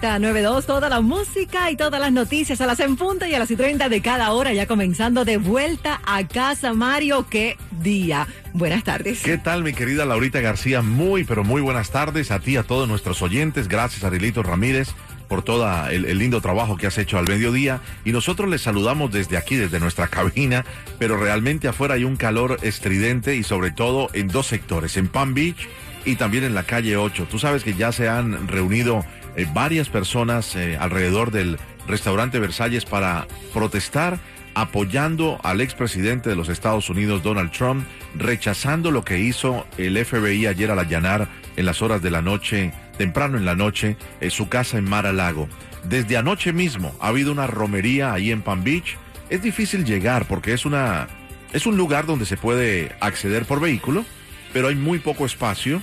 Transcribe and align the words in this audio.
Z92, 0.00 0.64
toda 0.64 0.88
la 0.88 1.02
música 1.02 1.70
y 1.70 1.76
todas 1.76 2.00
las 2.00 2.12
noticias 2.12 2.58
a 2.62 2.66
las 2.66 2.80
en 2.80 2.96
punta 2.96 3.28
y 3.28 3.34
a 3.34 3.38
las 3.38 3.50
y 3.50 3.56
30 3.56 3.90
de 3.90 4.00
cada 4.00 4.32
hora, 4.32 4.54
ya 4.54 4.66
comenzando 4.66 5.26
de 5.26 5.36
vuelta 5.36 6.00
a 6.06 6.26
casa, 6.26 6.72
Mario. 6.72 7.26
¡Qué 7.28 7.58
día! 7.82 8.26
Buenas 8.54 8.84
tardes. 8.84 9.20
¿Qué 9.22 9.36
tal, 9.36 9.62
mi 9.62 9.74
querida 9.74 10.06
Laurita 10.06 10.40
García? 10.40 10.80
Muy, 10.80 11.24
pero 11.24 11.44
muy 11.44 11.60
buenas 11.60 11.90
tardes 11.90 12.30
a 12.30 12.40
ti, 12.40 12.56
a 12.56 12.62
todos 12.62 12.88
nuestros 12.88 13.20
oyentes. 13.20 13.68
Gracias, 13.68 14.02
Arilito 14.02 14.42
Ramírez, 14.42 14.88
por 15.28 15.42
todo 15.42 15.68
el, 15.90 16.06
el, 16.06 16.16
lindo 16.16 16.40
trabajo 16.40 16.78
que 16.78 16.86
has 16.86 16.96
hecho 16.96 17.18
al 17.18 17.28
mediodía. 17.28 17.82
Y 18.06 18.12
nosotros 18.12 18.48
les 18.48 18.62
saludamos 18.62 19.12
desde 19.12 19.36
aquí, 19.36 19.56
desde 19.56 19.78
nuestra 19.78 20.08
cabina, 20.08 20.64
pero 20.98 21.18
realmente 21.18 21.68
afuera 21.68 21.94
hay 21.94 22.04
un 22.04 22.16
calor 22.16 22.58
estridente 22.62 23.36
y 23.36 23.42
sobre 23.42 23.72
todo 23.72 24.08
en 24.14 24.28
dos 24.28 24.46
sectores, 24.46 24.96
en 24.96 25.08
Palm 25.08 25.34
Beach 25.34 25.68
y 26.04 26.16
también 26.16 26.44
en 26.44 26.54
la 26.54 26.64
calle 26.64 26.96
8. 26.96 27.26
Tú 27.30 27.38
sabes 27.38 27.64
que 27.64 27.74
ya 27.74 27.92
se 27.92 28.08
han 28.08 28.48
reunido 28.48 29.04
eh, 29.36 29.46
varias 29.52 29.88
personas 29.88 30.56
eh, 30.56 30.76
alrededor 30.78 31.30
del 31.30 31.58
restaurante 31.86 32.38
Versalles 32.38 32.84
para 32.84 33.26
protestar 33.52 34.18
apoyando 34.54 35.40
al 35.42 35.60
expresidente 35.60 36.28
de 36.28 36.36
los 36.36 36.48
Estados 36.48 36.90
Unidos, 36.90 37.22
Donald 37.22 37.52
Trump, 37.52 37.86
rechazando 38.14 38.90
lo 38.90 39.04
que 39.04 39.18
hizo 39.18 39.66
el 39.78 40.02
FBI 40.04 40.46
ayer 40.46 40.70
al 40.70 40.78
allanar 40.78 41.28
en 41.56 41.64
las 41.64 41.82
horas 41.82 42.02
de 42.02 42.10
la 42.10 42.22
noche, 42.22 42.72
temprano 42.98 43.38
en 43.38 43.44
la 43.44 43.54
noche, 43.54 43.96
en 44.20 44.30
su 44.30 44.48
casa 44.48 44.78
en 44.78 44.84
Mar 44.84 45.06
a 45.06 45.12
Lago. 45.12 45.48
Desde 45.84 46.16
anoche 46.16 46.52
mismo 46.52 46.94
ha 47.00 47.08
habido 47.08 47.32
una 47.32 47.46
romería 47.46 48.12
ahí 48.12 48.30
en 48.30 48.42
Palm 48.42 48.62
Beach. 48.62 48.96
Es 49.30 49.42
difícil 49.42 49.84
llegar 49.84 50.26
porque 50.26 50.52
es 50.52 50.66
una 50.66 51.08
es 51.52 51.66
un 51.66 51.76
lugar 51.76 52.06
donde 52.06 52.24
se 52.24 52.36
puede 52.36 52.94
acceder 53.00 53.44
por 53.44 53.60
vehículo, 53.60 54.04
pero 54.52 54.68
hay 54.68 54.74
muy 54.74 54.98
poco 54.98 55.26
espacio 55.26 55.82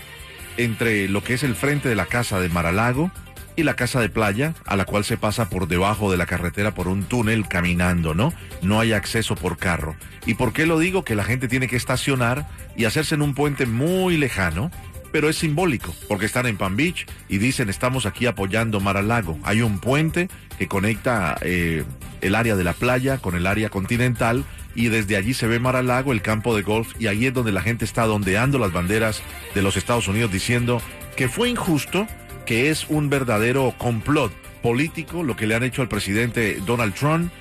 entre 0.58 1.08
lo 1.08 1.23
que 1.23 1.34
es 1.34 1.44
el 1.44 1.56
frente 1.56 1.89
de 1.89 1.95
la 1.95 2.06
casa 2.06 2.39
de 2.39 2.50
Mar 2.50 2.66
a 2.66 2.72
Lago 2.72 3.12
y 3.56 3.64
la 3.64 3.75
casa 3.75 4.00
de 4.00 4.09
playa, 4.09 4.53
a 4.66 4.78
la 4.78 4.86
cual 4.86 5.03
se 5.03 5.17
pasa 5.17 5.50
por 5.50 5.67
debajo 5.67 6.12
de 6.12 6.17
la 6.17 6.25
carretera 6.25 6.73
por 6.73 6.88
un 6.88 7.03
túnel 7.03 7.47
caminando, 7.47 8.14
¿no? 8.14 8.34
No 8.62 8.80
hay 8.80 8.94
acceso 8.94 9.36
por 9.36 9.58
carro. 9.58 9.95
¿Y 10.25 10.36
por 10.36 10.53
qué 10.53 10.66
lo 10.66 10.80
digo? 10.80 11.03
Que 11.03 11.16
la 11.16 11.25
gente 11.25 11.47
tiene 11.47 11.67
que 11.67 11.75
estacionar 11.75 12.47
y 12.78 12.86
hacerse 12.86 13.16
en 13.16 13.22
un 13.22 13.34
puente 13.34 13.66
muy 13.66 14.17
lejano, 14.17 14.72
pero 15.12 15.30
es 15.30 15.38
simbólico, 15.38 15.94
porque 16.08 16.25
están 16.25 16.45
en 16.45 16.58
Palm 16.58 16.78
Beach 16.78 17.06
y 17.28 17.38
dicen 17.38 17.70
estamos 17.70 18.06
aquí 18.06 18.28
apoyando 18.28 18.80
Mar 18.80 18.95
a 18.95 19.02
Lago. 19.02 19.38
Hay 19.44 19.62
un 19.62 19.80
puente 19.80 20.30
que 20.58 20.67
conecta 20.67 21.38
eh, 21.42 21.84
el 22.22 22.36
área 22.36 22.56
de 22.56 22.64
la 22.64 22.73
playa 22.73 23.17
con 23.17 23.36
el 23.36 23.48
área 23.48 23.70
continental 23.70 24.44
y 24.75 24.88
desde 24.88 25.17
allí 25.17 25.34
se 25.34 25.48
ve 25.48 25.59
Mar 25.59 25.75
a 25.75 25.84
Lago, 25.84 26.12
el 26.12 26.22
campo 26.22 26.56
de 26.56 26.62
golf, 26.62 26.94
y 27.00 27.08
ahí 27.08 27.25
es 27.25 27.34
donde 27.34 27.52
la 27.52 27.62
gente 27.62 27.86
está 27.86 28.06
dondeando 28.06 28.59
las 28.59 28.72
banderas 28.72 29.22
de 29.56 29.62
los 29.62 29.78
Estados 29.78 30.08
Unidos 30.08 30.31
diciendo 30.31 30.81
que 31.16 31.28
fue 31.28 31.50
injusto 31.50 32.08
que 32.45 32.70
es 32.70 32.88
un 32.90 33.09
verdadero 33.09 33.73
complot 33.78 34.31
político 34.62 35.23
lo 35.23 35.36
que 35.36 35.47
le 35.47 35.56
han 35.56 35.64
hecho 35.64 35.81
al 35.81 35.88
presidente 35.88 36.59
Donald 36.66 36.94
Trump. 36.94 37.31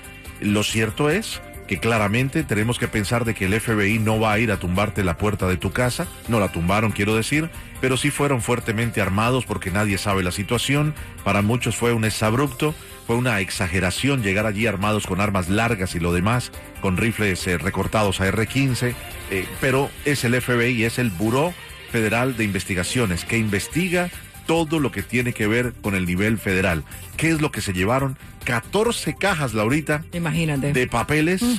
Lo 0.41 0.63
cierto 0.63 1.09
es 1.09 1.41
que 1.67 1.79
claramente 1.79 2.43
tenemos 2.43 2.79
que 2.79 2.87
pensar 2.87 3.25
de 3.25 3.35
que 3.35 3.45
el 3.45 3.59
FBI 3.59 3.99
no 3.99 4.19
va 4.19 4.33
a 4.33 4.39
ir 4.39 4.51
a 4.51 4.57
tumbarte 4.57 5.03
la 5.03 5.17
puerta 5.17 5.47
de 5.47 5.57
tu 5.57 5.71
casa, 5.71 6.07
no 6.27 6.39
la 6.39 6.51
tumbaron 6.51 6.91
quiero 6.91 7.15
decir, 7.15 7.49
pero 7.79 7.95
sí 7.95 8.09
fueron 8.09 8.41
fuertemente 8.41 9.01
armados 9.01 9.45
porque 9.45 9.69
nadie 9.69 9.99
sabe 9.99 10.23
la 10.23 10.31
situación, 10.31 10.95
para 11.23 11.43
muchos 11.43 11.75
fue 11.75 11.93
un 11.93 12.05
exabrupto, 12.05 12.73
fue 13.09 13.17
una 13.17 13.39
exageración 13.39 14.21
llegar 14.21 14.45
allí 14.45 14.67
armados 14.67 15.07
con 15.07 15.19
armas 15.19 15.49
largas 15.49 15.95
y 15.95 15.99
lo 15.99 16.13
demás, 16.13 16.51
con 16.79 16.95
rifles 16.95 17.47
eh, 17.47 17.57
recortados 17.57 18.21
a 18.21 18.27
R-15, 18.27 18.93
eh, 19.31 19.47
pero 19.59 19.89
es 20.05 20.23
el 20.25 20.39
FBI, 20.39 20.83
es 20.83 20.99
el 20.99 21.09
Buró 21.09 21.51
Federal 21.91 22.37
de 22.37 22.43
Investigaciones 22.43 23.25
que 23.25 23.39
investiga 23.39 24.11
todo 24.45 24.79
lo 24.79 24.91
que 24.91 25.01
tiene 25.01 25.33
que 25.33 25.47
ver 25.47 25.73
con 25.81 25.95
el 25.95 26.05
nivel 26.05 26.37
federal. 26.37 26.83
¿Qué 27.17 27.31
es 27.31 27.41
lo 27.41 27.51
que 27.51 27.61
se 27.61 27.73
llevaron? 27.73 28.15
14 28.43 29.15
cajas, 29.15 29.55
Laurita. 29.55 30.03
Imagínate. 30.13 30.71
De 30.71 30.85
papeles. 30.85 31.41
Mm. 31.41 31.55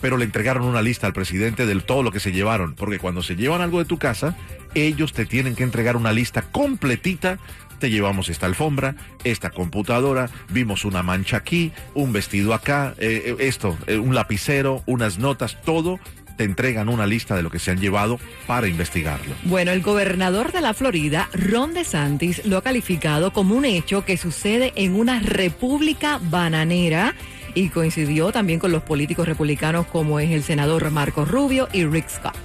Pero 0.00 0.16
le 0.16 0.24
entregaron 0.24 0.62
una 0.62 0.82
lista 0.82 1.08
al 1.08 1.12
presidente 1.12 1.66
de 1.66 1.80
todo 1.80 2.04
lo 2.04 2.12
que 2.12 2.20
se 2.20 2.30
llevaron. 2.30 2.74
Porque 2.74 3.00
cuando 3.00 3.24
se 3.24 3.34
llevan 3.34 3.60
algo 3.60 3.80
de 3.80 3.86
tu 3.86 3.98
casa, 3.98 4.36
ellos 4.74 5.12
te 5.12 5.26
tienen 5.26 5.56
que 5.56 5.64
entregar 5.64 5.96
una 5.96 6.12
lista 6.12 6.42
completita 6.42 7.40
te 7.82 7.90
llevamos 7.90 8.28
esta 8.28 8.46
alfombra, 8.46 8.94
esta 9.24 9.50
computadora, 9.50 10.30
vimos 10.50 10.84
una 10.84 11.02
mancha 11.02 11.38
aquí, 11.38 11.72
un 11.94 12.12
vestido 12.12 12.54
acá, 12.54 12.94
eh, 12.98 13.24
eh 13.26 13.36
esto, 13.40 13.76
eh, 13.88 13.98
un 13.98 14.14
lapicero, 14.14 14.84
unas 14.86 15.18
notas, 15.18 15.60
todo 15.62 15.98
te 16.36 16.44
entregan 16.44 16.88
una 16.88 17.06
lista 17.06 17.34
de 17.34 17.42
lo 17.42 17.50
que 17.50 17.58
se 17.58 17.72
han 17.72 17.80
llevado 17.80 18.20
para 18.46 18.68
investigarlo. 18.68 19.34
Bueno, 19.46 19.72
el 19.72 19.82
gobernador 19.82 20.52
de 20.52 20.60
la 20.60 20.74
Florida, 20.74 21.28
Ron 21.32 21.74
DeSantis, 21.74 22.46
lo 22.46 22.58
ha 22.58 22.62
calificado 22.62 23.32
como 23.32 23.56
un 23.56 23.64
hecho 23.64 24.04
que 24.04 24.16
sucede 24.16 24.72
en 24.76 24.94
una 24.94 25.18
república 25.18 26.20
bananera 26.22 27.16
y 27.52 27.68
coincidió 27.70 28.30
también 28.30 28.60
con 28.60 28.70
los 28.70 28.84
políticos 28.84 29.26
republicanos 29.26 29.88
como 29.88 30.20
es 30.20 30.30
el 30.30 30.44
senador 30.44 30.88
Marco 30.92 31.24
Rubio 31.24 31.68
y 31.72 31.84
Rick 31.84 32.08
Scott. 32.08 32.36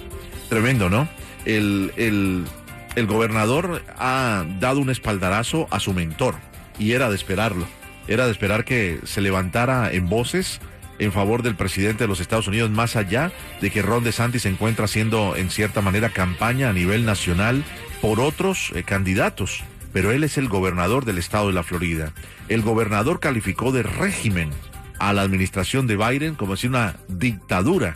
Tremendo, 0.49 0.89
¿no? 0.89 1.07
El, 1.45 1.93
el, 1.95 2.43
el 2.97 3.05
gobernador 3.05 3.83
ha 3.99 4.43
dado 4.59 4.79
un 4.79 4.89
espaldarazo 4.89 5.67
a 5.69 5.79
su 5.79 5.93
mentor 5.93 6.33
y 6.79 6.93
era 6.93 7.11
de 7.11 7.15
esperarlo. 7.15 7.67
Era 8.07 8.25
de 8.25 8.31
esperar 8.31 8.65
que 8.65 8.99
se 9.03 9.21
levantara 9.21 9.91
en 9.93 10.09
voces 10.09 10.59
en 10.97 11.11
favor 11.11 11.43
del 11.43 11.55
presidente 11.55 12.05
de 12.05 12.07
los 12.07 12.19
Estados 12.19 12.47
Unidos, 12.47 12.71
más 12.71 12.95
allá 12.95 13.31
de 13.61 13.69
que 13.69 13.83
Ron 13.83 14.03
DeSantis 14.03 14.41
se 14.41 14.49
encuentra 14.49 14.85
haciendo 14.85 15.35
en 15.35 15.51
cierta 15.51 15.81
manera 15.81 16.09
campaña 16.09 16.69
a 16.69 16.73
nivel 16.73 17.05
nacional 17.05 17.63
por 18.01 18.19
otros 18.19 18.71
eh, 18.73 18.81
candidatos. 18.81 19.63
Pero 19.93 20.11
él 20.11 20.23
es 20.23 20.39
el 20.39 20.49
gobernador 20.49 21.05
del 21.05 21.19
estado 21.19 21.49
de 21.49 21.53
la 21.53 21.61
Florida. 21.61 22.13
El 22.49 22.63
gobernador 22.63 23.19
calificó 23.19 23.71
de 23.71 23.83
régimen 23.83 24.49
a 24.97 25.13
la 25.13 25.21
administración 25.21 25.85
de 25.85 25.97
Biden 25.97 26.33
como 26.33 26.55
si 26.55 26.65
una 26.65 26.95
dictadura. 27.07 27.95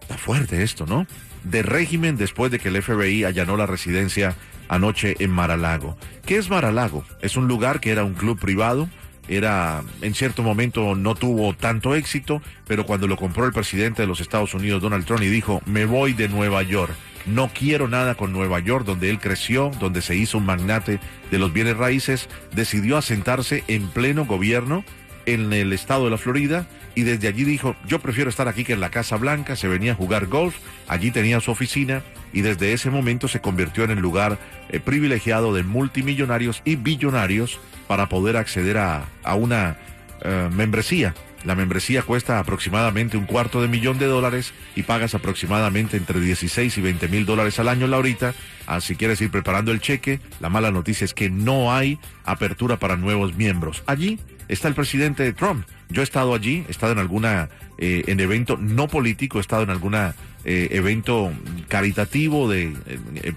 Está 0.00 0.16
fuerte 0.16 0.62
esto, 0.62 0.86
¿no? 0.86 1.06
De 1.44 1.62
régimen 1.62 2.16
después 2.16 2.50
de 2.50 2.58
que 2.58 2.68
el 2.68 2.82
FBI 2.82 3.24
allanó 3.24 3.56
la 3.56 3.66
residencia 3.66 4.36
anoche 4.68 5.16
en 5.18 5.30
Maralago. 5.30 5.96
¿Qué 6.26 6.36
es 6.36 6.50
Maralago? 6.50 7.04
Es 7.22 7.36
un 7.36 7.48
lugar 7.48 7.80
que 7.80 7.90
era 7.90 8.04
un 8.04 8.14
club 8.14 8.38
privado 8.38 8.88
era 9.30 9.82
en 10.02 10.14
cierto 10.14 10.42
momento 10.42 10.96
no 10.96 11.14
tuvo 11.14 11.54
tanto 11.54 11.94
éxito, 11.94 12.42
pero 12.66 12.84
cuando 12.84 13.06
lo 13.06 13.16
compró 13.16 13.46
el 13.46 13.52
presidente 13.52 14.02
de 14.02 14.08
los 14.08 14.20
Estados 14.20 14.54
Unidos, 14.54 14.82
Donald 14.82 15.06
Trump, 15.06 15.22
y 15.22 15.28
dijo, 15.28 15.62
me 15.66 15.84
voy 15.84 16.14
de 16.14 16.28
Nueva 16.28 16.64
York, 16.64 16.92
no 17.26 17.48
quiero 17.54 17.86
nada 17.86 18.16
con 18.16 18.32
Nueva 18.32 18.58
York, 18.58 18.84
donde 18.84 19.08
él 19.08 19.20
creció, 19.20 19.70
donde 19.78 20.02
se 20.02 20.16
hizo 20.16 20.38
un 20.38 20.46
magnate 20.46 20.98
de 21.30 21.38
los 21.38 21.52
bienes 21.52 21.76
raíces, 21.76 22.28
decidió 22.52 22.96
asentarse 22.96 23.62
en 23.68 23.86
pleno 23.88 24.26
gobierno 24.26 24.84
en 25.26 25.52
el 25.52 25.72
estado 25.72 26.06
de 26.06 26.10
la 26.10 26.18
Florida 26.18 26.66
y 27.00 27.02
desde 27.02 27.28
allí 27.28 27.44
dijo, 27.44 27.76
yo 27.86 27.98
prefiero 27.98 28.28
estar 28.28 28.46
aquí 28.46 28.62
que 28.62 28.74
en 28.74 28.80
la 28.80 28.90
Casa 28.90 29.16
Blanca, 29.16 29.56
se 29.56 29.68
venía 29.68 29.92
a 29.92 29.94
jugar 29.94 30.26
golf, 30.26 30.54
allí 30.86 31.10
tenía 31.10 31.40
su 31.40 31.50
oficina 31.50 32.02
y 32.30 32.42
desde 32.42 32.74
ese 32.74 32.90
momento 32.90 33.26
se 33.26 33.40
convirtió 33.40 33.84
en 33.84 33.90
el 33.90 34.00
lugar 34.00 34.36
eh, 34.68 34.80
privilegiado 34.80 35.54
de 35.54 35.62
multimillonarios 35.62 36.60
y 36.66 36.76
billonarios 36.76 37.58
para 37.88 38.10
poder 38.10 38.36
acceder 38.36 38.76
a, 38.76 39.06
una 39.34 39.78
eh, 40.20 40.50
membresía. 40.52 41.14
La 41.42 41.54
membresía 41.54 42.02
cuesta 42.02 42.38
aproximadamente 42.38 43.16
un 43.16 43.24
cuarto 43.24 43.62
de 43.62 43.68
millón 43.68 43.98
de 43.98 44.04
dólares 44.04 44.52
y 44.76 44.82
pagas 44.82 45.14
aproximadamente 45.14 45.96
entre 45.96 46.20
16 46.20 46.76
y 46.76 46.80
20 46.82 47.08
mil 47.08 47.24
dólares 47.24 47.58
al 47.58 47.68
año, 47.68 47.86
Laurita. 47.86 48.34
Ah, 48.66 48.82
si 48.82 48.94
quieres 48.94 49.22
ir 49.22 49.30
preparando 49.30 49.72
el 49.72 49.80
cheque, 49.80 50.20
la 50.38 50.50
mala 50.50 50.70
noticia 50.70 51.06
es 51.06 51.14
que 51.14 51.30
no 51.30 51.72
hay 51.72 51.98
apertura 52.26 52.78
para 52.78 52.96
nuevos 52.96 53.36
miembros. 53.36 53.82
Allí 53.86 54.18
está 54.50 54.68
el 54.68 54.74
presidente 54.74 55.32
Trump. 55.32 55.64
Yo 55.88 56.02
he 56.02 56.04
estado 56.04 56.34
allí, 56.34 56.64
he 56.68 56.70
estado 56.70 56.92
en 56.92 56.98
alguna, 56.98 57.48
eh, 57.78 58.04
en 58.06 58.20
evento 58.20 58.56
no 58.56 58.88
político, 58.88 59.38
he 59.38 59.40
estado 59.40 59.62
en 59.62 59.70
alguna 59.70 60.14
eh, 60.44 60.68
evento 60.72 61.32
caritativo 61.68 62.48
de, 62.48 62.74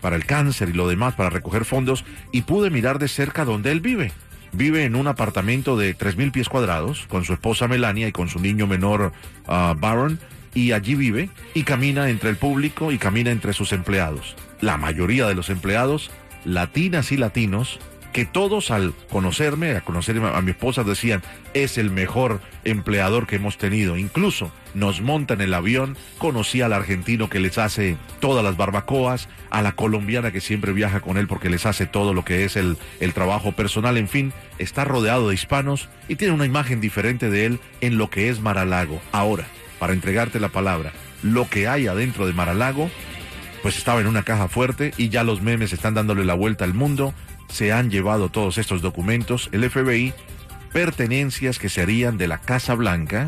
para 0.01 0.15
el 0.15 0.25
cáncer 0.25 0.69
y 0.69 0.73
lo 0.73 0.87
demás, 0.87 1.15
para 1.15 1.29
recoger 1.29 1.65
fondos, 1.65 2.03
y 2.31 2.41
pude 2.41 2.69
mirar 2.69 2.99
de 2.99 3.07
cerca 3.07 3.45
donde 3.45 3.71
él 3.71 3.81
vive 3.81 4.11
vive 4.53 4.85
en 4.85 4.95
un 4.95 5.07
apartamento 5.07 5.77
de 5.77 5.97
3.000 5.97 6.31
pies 6.31 6.47
cuadrados 6.47 7.07
con 7.09 7.25
su 7.25 7.33
esposa 7.33 7.67
Melania 7.67 8.07
y 8.07 8.11
con 8.11 8.29
su 8.29 8.39
niño 8.39 8.67
menor 8.67 9.11
uh, 9.47 9.73
Baron 9.75 10.19
y 10.53 10.71
allí 10.71 10.95
vive 10.95 11.29
y 11.53 11.63
camina 11.63 12.09
entre 12.09 12.29
el 12.29 12.37
público 12.37 12.91
y 12.91 12.97
camina 12.97 13.31
entre 13.31 13.53
sus 13.53 13.73
empleados. 13.73 14.35
La 14.61 14.77
mayoría 14.77 15.27
de 15.27 15.35
los 15.35 15.49
empleados, 15.49 16.11
latinas 16.45 17.11
y 17.11 17.17
latinos, 17.17 17.79
que 18.13 18.25
todos 18.25 18.71
al 18.71 18.93
conocerme, 19.09 19.75
a 19.75 19.81
conocer 19.81 20.17
a 20.17 20.41
mi 20.41 20.51
esposa, 20.51 20.83
decían, 20.83 21.21
es 21.53 21.77
el 21.77 21.89
mejor 21.89 22.39
empleador 22.63 23.27
que 23.27 23.35
hemos 23.35 23.57
tenido. 23.57 23.97
Incluso 23.97 24.51
nos 24.73 25.01
montan 25.01 25.41
el 25.41 25.53
avión, 25.53 25.97
conocí 26.19 26.61
al 26.61 26.73
argentino 26.73 27.29
que 27.29 27.39
les 27.39 27.57
hace 27.57 27.97
todas 28.19 28.43
las 28.43 28.55
barbacoas, 28.55 29.27
a 29.49 29.61
la 29.61 29.73
colombiana 29.73 30.31
que 30.31 30.41
siempre 30.41 30.73
viaja 30.73 31.01
con 31.01 31.17
él 31.17 31.27
porque 31.27 31.49
les 31.49 31.65
hace 31.65 31.85
todo 31.85 32.13
lo 32.13 32.23
que 32.23 32.45
es 32.45 32.55
el, 32.55 32.77
el 32.99 33.13
trabajo 33.13 33.51
personal, 33.51 33.97
en 33.97 34.07
fin, 34.07 34.33
está 34.57 34.85
rodeado 34.85 35.27
de 35.27 35.35
hispanos 35.35 35.89
y 36.07 36.15
tiene 36.15 36.33
una 36.33 36.45
imagen 36.45 36.81
diferente 36.81 37.29
de 37.29 37.45
él 37.45 37.59
en 37.81 37.97
lo 37.97 38.09
que 38.09 38.29
es 38.29 38.39
Maralago. 38.39 39.01
Ahora, 39.11 39.45
para 39.79 39.93
entregarte 39.93 40.39
la 40.39 40.49
palabra, 40.49 40.93
lo 41.23 41.49
que 41.49 41.67
hay 41.67 41.87
adentro 41.87 42.25
de 42.27 42.33
Maralago, 42.33 42.89
pues 43.63 43.77
estaba 43.77 44.01
en 44.01 44.07
una 44.07 44.23
caja 44.23 44.47
fuerte 44.49 44.93
y 44.97 45.09
ya 45.09 45.23
los 45.23 45.41
memes 45.41 45.71
están 45.71 45.93
dándole 45.93 46.25
la 46.25 46.33
vuelta 46.33 46.65
al 46.65 46.73
mundo, 46.73 47.13
se 47.53 47.71
han 47.71 47.91
llevado 47.91 48.29
todos 48.29 48.57
estos 48.57 48.81
documentos, 48.81 49.47
el 49.51 49.69
FBI, 49.69 50.11
pertenencias 50.73 51.59
que 51.59 51.69
serían 51.69 52.17
de 52.17 52.27
la 52.27 52.39
Casa 52.39 52.73
Blanca 52.73 53.27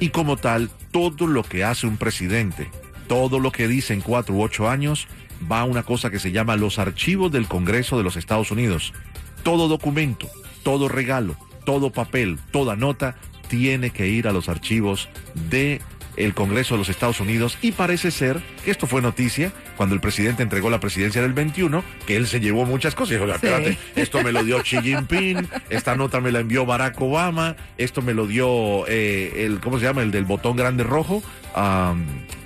y 0.00 0.08
como 0.08 0.38
tal, 0.38 0.70
todo 0.92 1.26
lo 1.26 1.42
que 1.42 1.62
hace 1.62 1.86
un 1.86 1.98
presidente, 1.98 2.70
todo 3.06 3.38
lo 3.38 3.52
que 3.52 3.68
dice 3.68 3.92
en 3.92 4.00
cuatro 4.00 4.34
u 4.34 4.42
ocho 4.42 4.70
años, 4.70 5.08
va 5.52 5.60
a 5.60 5.64
una 5.64 5.82
cosa 5.82 6.10
que 6.10 6.18
se 6.18 6.32
llama 6.32 6.56
los 6.56 6.78
archivos 6.78 7.30
del 7.30 7.48
Congreso 7.48 7.98
de 7.98 8.02
los 8.02 8.16
Estados 8.16 8.50
Unidos. 8.50 8.94
Todo 9.42 9.68
documento, 9.68 10.26
todo 10.62 10.88
regalo, 10.88 11.36
todo 11.66 11.92
papel, 11.92 12.38
toda 12.52 12.76
nota 12.76 13.16
tiene 13.48 13.90
que 13.90 14.08
ir 14.08 14.26
a 14.26 14.32
los 14.32 14.48
archivos 14.48 15.10
de 15.50 15.82
el 16.16 16.34
Congreso 16.34 16.74
de 16.74 16.78
los 16.78 16.88
Estados 16.88 17.20
Unidos 17.20 17.58
y 17.62 17.72
parece 17.72 18.10
ser 18.10 18.40
que 18.64 18.70
esto 18.70 18.86
fue 18.86 19.02
noticia 19.02 19.52
cuando 19.76 19.94
el 19.94 20.00
presidente 20.00 20.42
entregó 20.42 20.70
la 20.70 20.80
presidencia 20.80 21.22
del 21.22 21.32
21, 21.32 21.84
que 22.06 22.16
él 22.16 22.26
se 22.26 22.40
llevó 22.40 22.64
muchas 22.64 22.94
cosas. 22.94 23.18
Dijo, 23.18 23.30
espérate, 23.30 23.78
esto 23.94 24.22
me 24.22 24.32
lo 24.32 24.42
dio 24.42 24.62
Xi 24.62 24.80
Jinping, 24.80 25.48
esta 25.70 25.96
nota 25.96 26.20
me 26.20 26.32
la 26.32 26.40
envió 26.40 26.66
Barack 26.66 27.00
Obama, 27.00 27.56
esto 27.78 28.02
me 28.02 28.14
lo 28.14 28.26
dio 28.26 28.86
eh, 28.88 29.44
el, 29.44 29.60
¿cómo 29.60 29.78
se 29.78 29.84
llama? 29.84 30.02
El 30.02 30.10
del 30.10 30.24
botón 30.24 30.56
grande 30.56 30.84
rojo, 30.84 31.22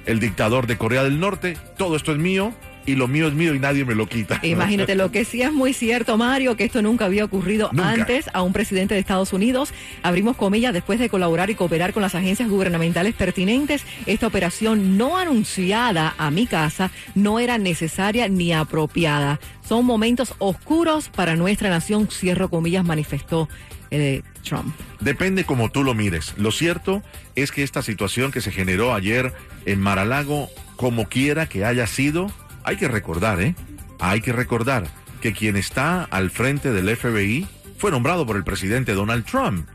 el 0.06 0.20
dictador 0.20 0.66
de 0.66 0.76
Corea 0.76 1.04
del 1.04 1.20
Norte, 1.20 1.56
todo 1.76 1.96
esto 1.96 2.12
es 2.12 2.18
mío, 2.18 2.52
y 2.86 2.94
lo 2.94 3.08
mío 3.08 3.28
es 3.28 3.34
mío 3.34 3.54
y 3.54 3.58
nadie 3.58 3.84
me 3.84 3.94
lo 3.94 4.06
quita. 4.06 4.40
Imagínate, 4.42 4.94
lo 4.94 5.10
que 5.10 5.24
sí 5.24 5.42
es 5.42 5.52
muy 5.52 5.72
cierto, 5.72 6.16
Mario, 6.16 6.56
que 6.56 6.64
esto 6.64 6.82
nunca 6.82 7.04
había 7.04 7.24
ocurrido 7.24 7.70
antes 7.78 8.30
a 8.32 8.42
un 8.42 8.52
presidente 8.52 8.94
de 8.94 9.00
Estados 9.00 9.32
Unidos. 9.32 9.72
Abrimos 10.02 10.36
comillas, 10.36 10.72
después 10.72 10.98
de 10.98 11.08
colaborar 11.08 11.50
y 11.50 11.54
cooperar 11.54 11.92
con 11.92 12.02
las 12.02 12.14
agencias 12.14 12.48
gubernamentales 12.48 13.14
pertinentes, 13.14 13.84
esta 14.06 14.26
operación 14.26 14.96
no 14.96 15.16
anunciada 15.16 16.14
a 16.18 16.30
mi 16.30 16.46
casa 16.46 16.90
no 17.14 17.38
era 17.38 17.58
necesaria 17.58 18.28
ni 18.28 18.52
apropiada. 18.52 19.40
Son 19.66 19.84
momentos 19.84 20.34
oscuros 20.38 21.08
para 21.08 21.36
nuestra 21.36 21.70
nación, 21.70 22.08
cierro 22.10 22.48
comillas, 22.48 22.84
manifestó 22.84 23.48
eh, 23.90 24.22
Trump. 24.42 24.74
Depende 25.00 25.44
como 25.44 25.70
tú 25.70 25.84
lo 25.84 25.94
mires. 25.94 26.34
Lo 26.36 26.50
cierto 26.52 27.02
es 27.34 27.52
que 27.52 27.62
esta 27.62 27.82
situación 27.82 28.32
que 28.32 28.40
se 28.40 28.52
generó 28.52 28.94
ayer 28.94 29.32
en 29.66 29.80
Maralago, 29.80 30.48
como 30.76 31.08
quiera 31.08 31.48
que 31.48 31.64
haya 31.64 31.86
sido, 31.86 32.30
hay 32.64 32.76
que 32.76 32.88
recordar, 32.88 33.40
¿eh? 33.40 33.54
Hay 33.98 34.20
que 34.20 34.32
recordar 34.32 34.86
que 35.20 35.32
quien 35.32 35.56
está 35.56 36.04
al 36.04 36.30
frente 36.30 36.72
del 36.72 36.96
FBI 36.96 37.46
fue 37.78 37.90
nombrado 37.90 38.26
por 38.26 38.36
el 38.36 38.44
presidente 38.44 38.94
Donald 38.94 39.24
Trump. 39.24 39.68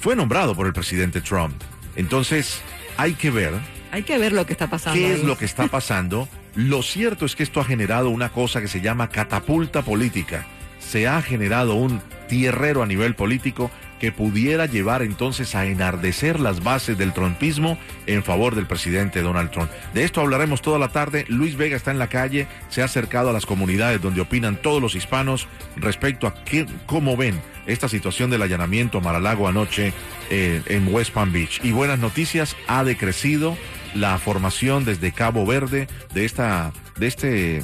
Fue 0.00 0.16
nombrado 0.16 0.54
por 0.54 0.66
el 0.66 0.72
presidente 0.72 1.20
Trump. 1.20 1.54
Entonces, 1.96 2.60
hay 2.96 3.14
que 3.14 3.30
ver. 3.30 3.54
Hay 3.90 4.02
que 4.02 4.18
ver 4.18 4.32
lo 4.32 4.46
que 4.46 4.52
está 4.52 4.68
pasando. 4.68 4.98
¿Qué 4.98 5.14
es 5.14 5.24
lo 5.24 5.36
que 5.38 5.44
está 5.44 5.68
pasando? 5.68 6.28
lo 6.54 6.82
cierto 6.82 7.26
es 7.26 7.34
que 7.34 7.42
esto 7.42 7.60
ha 7.60 7.64
generado 7.64 8.10
una 8.10 8.30
cosa 8.30 8.60
que 8.60 8.68
se 8.68 8.80
llama 8.80 9.08
catapulta 9.08 9.82
política. 9.82 10.46
Se 10.78 11.08
ha 11.08 11.20
generado 11.22 11.74
un 11.74 12.00
tierrero 12.28 12.82
a 12.82 12.86
nivel 12.86 13.14
político 13.14 13.70
que 14.04 14.12
pudiera 14.12 14.66
llevar 14.66 15.00
entonces 15.00 15.54
a 15.54 15.64
enardecer 15.64 16.38
las 16.38 16.62
bases 16.62 16.98
del 16.98 17.14
trumpismo 17.14 17.78
en 18.06 18.22
favor 18.22 18.54
del 18.54 18.66
presidente 18.66 19.22
Donald 19.22 19.50
Trump. 19.50 19.70
De 19.94 20.04
esto 20.04 20.20
hablaremos 20.20 20.60
toda 20.60 20.78
la 20.78 20.88
tarde. 20.88 21.24
Luis 21.28 21.56
Vega 21.56 21.74
está 21.74 21.90
en 21.90 21.98
la 21.98 22.08
calle, 22.08 22.46
se 22.68 22.82
ha 22.82 22.84
acercado 22.84 23.30
a 23.30 23.32
las 23.32 23.46
comunidades 23.46 24.02
donde 24.02 24.20
opinan 24.20 24.60
todos 24.60 24.82
los 24.82 24.94
hispanos 24.94 25.48
respecto 25.76 26.26
a 26.26 26.34
qué, 26.44 26.66
cómo 26.84 27.16
ven 27.16 27.40
esta 27.64 27.88
situación 27.88 28.28
del 28.28 28.42
allanamiento 28.42 28.98
a 28.98 29.00
Maralago 29.00 29.48
anoche 29.48 29.94
eh, 30.28 30.60
en 30.66 30.92
West 30.92 31.14
Palm 31.14 31.32
Beach. 31.32 31.60
Y 31.62 31.72
buenas 31.72 31.98
noticias, 31.98 32.56
ha 32.66 32.84
decrecido 32.84 33.56
la 33.94 34.18
formación 34.18 34.84
desde 34.84 35.12
Cabo 35.12 35.46
Verde 35.46 35.88
de 36.12 36.26
esta 36.26 36.74
de 36.98 37.06
este 37.06 37.62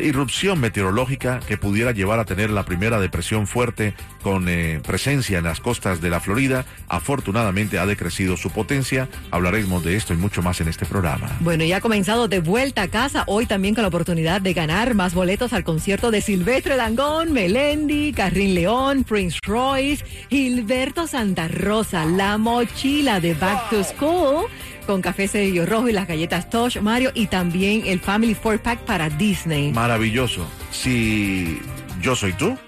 irrupción 0.00 0.60
meteorológica 0.60 1.40
que 1.40 1.56
pudiera 1.56 1.92
llevar 1.92 2.18
a 2.18 2.24
tener 2.24 2.50
la 2.50 2.64
primera 2.64 3.00
depresión 3.00 3.46
fuerte 3.46 3.94
con 4.22 4.48
eh, 4.48 4.80
presencia 4.86 5.38
en 5.38 5.44
las 5.44 5.60
costas 5.60 6.00
de 6.00 6.10
la 6.10 6.20
Florida. 6.20 6.64
Afortunadamente 6.88 7.78
ha 7.78 7.86
decrecido 7.86 8.36
su 8.36 8.50
potencia. 8.50 9.08
Hablaremos 9.30 9.84
de 9.84 9.96
esto 9.96 10.12
y 10.14 10.16
mucho 10.16 10.42
más 10.42 10.60
en 10.60 10.68
este 10.68 10.86
programa. 10.86 11.30
Bueno, 11.40 11.64
ya 11.64 11.78
ha 11.78 11.80
comenzado 11.80 12.28
de 12.28 12.40
vuelta 12.40 12.82
a 12.82 12.88
casa, 12.88 13.24
hoy 13.26 13.46
también 13.46 13.74
con 13.74 13.82
la 13.82 13.88
oportunidad 13.88 14.40
de 14.40 14.52
ganar 14.52 14.94
más 14.94 15.14
boletos 15.14 15.52
al 15.52 15.64
concierto 15.64 16.10
de 16.10 16.20
Silvestre 16.20 16.76
Dangón, 16.76 17.32
Melendi, 17.32 18.12
Carrín 18.12 18.54
León, 18.54 19.04
Prince 19.04 19.38
Royce, 19.42 20.04
Gilberto 20.28 21.06
Santa 21.06 21.48
Rosa, 21.48 22.04
la 22.04 22.38
mochila 22.38 23.20
de 23.20 23.34
Back 23.34 23.70
to 23.70 23.84
School 23.84 24.46
con 24.90 25.02
café 25.02 25.28
sello 25.28 25.66
rojo 25.66 25.88
y 25.88 25.92
las 25.92 26.08
galletas 26.08 26.50
Tosh, 26.50 26.80
Mario, 26.80 27.12
y 27.14 27.28
también 27.28 27.84
el 27.86 28.00
Family 28.00 28.34
Four 28.34 28.58
Pack 28.58 28.80
para 28.80 29.08
Disney. 29.08 29.70
Maravilloso. 29.70 30.44
Si 30.72 31.60
yo 32.02 32.16
soy 32.16 32.32
tú, 32.32 32.58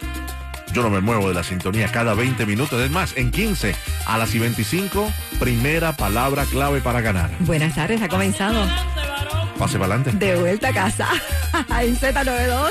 yo 0.73 0.83
no 0.83 0.91
me 0.91 1.01
muevo 1.01 1.27
de 1.27 1.35
la 1.35 1.43
sintonía 1.43 1.91
cada 1.91 2.15
20 2.15 2.47
minutos. 2.47 2.81
Es 2.81 2.93
más, 2.93 3.17
en 3.17 3.33
15 3.33 3.75
a 4.07 4.19
las 4.19 4.33
y 4.37 4.39
25, 4.39 5.13
primera 5.41 5.97
palabra 5.97 6.45
clave 6.45 6.81
para 6.81 7.01
ganar. 7.01 7.29
Buenas 7.41 7.75
tardes, 7.75 8.01
ha 8.01 8.09
comenzado. 8.09 8.69
Pase 9.59 9.81
para 9.81 9.97
adelante. 9.97 10.25
De 10.25 10.37
vuelta 10.37 10.69
a 10.69 10.73
casa. 10.73 11.09
en 11.81 11.99
Z92. 11.99 12.71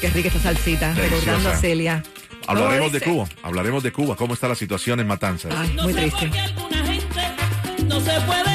Qué 0.00 0.10
rica 0.10 0.28
esta 0.28 0.40
salsita, 0.40 0.94
recordando 0.94 1.48
a 1.48 1.56
Celia. 1.56 2.04
Hablaremos 2.46 2.92
de 2.92 3.00
Cuba, 3.00 3.26
hablaremos 3.42 3.82
de 3.82 3.90
Cuba, 3.90 4.14
cómo 4.14 4.34
está 4.34 4.46
la 4.46 4.54
situación 4.54 5.00
en 5.00 5.08
Matanzas. 5.08 5.52
Ay, 5.56 5.76
muy 5.82 5.92
triste. 5.92 6.30
No 7.90 8.00
se 8.00 8.20
puede 8.20 8.49